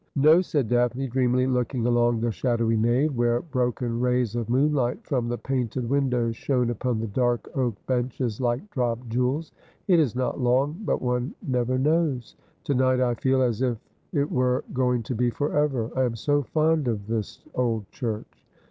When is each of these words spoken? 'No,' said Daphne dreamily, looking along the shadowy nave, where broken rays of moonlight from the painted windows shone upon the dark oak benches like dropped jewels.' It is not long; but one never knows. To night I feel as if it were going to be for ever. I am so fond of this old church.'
'No,' 0.15 0.41
said 0.41 0.67
Daphne 0.67 1.05
dreamily, 1.07 1.45
looking 1.45 1.85
along 1.85 2.21
the 2.21 2.31
shadowy 2.31 2.75
nave, 2.75 3.15
where 3.15 3.39
broken 3.41 3.99
rays 3.99 4.35
of 4.35 4.49
moonlight 4.49 5.05
from 5.05 5.27
the 5.29 5.37
painted 5.37 5.87
windows 5.87 6.35
shone 6.35 6.71
upon 6.71 6.99
the 6.99 7.05
dark 7.07 7.47
oak 7.55 7.75
benches 7.85 8.41
like 8.41 8.67
dropped 8.71 9.09
jewels.' 9.09 9.51
It 9.87 9.99
is 9.99 10.15
not 10.15 10.39
long; 10.39 10.81
but 10.83 11.03
one 11.03 11.35
never 11.47 11.77
knows. 11.77 12.35
To 12.63 12.73
night 12.73 12.99
I 12.99 13.13
feel 13.13 13.43
as 13.43 13.61
if 13.61 13.77
it 14.11 14.31
were 14.31 14.63
going 14.73 15.03
to 15.03 15.13
be 15.13 15.29
for 15.29 15.55
ever. 15.55 15.91
I 15.95 16.05
am 16.05 16.15
so 16.15 16.41
fond 16.41 16.87
of 16.87 17.05
this 17.05 17.45
old 17.53 17.87
church.' 17.91 18.47